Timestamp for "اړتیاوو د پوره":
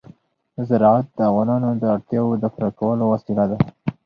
1.95-2.69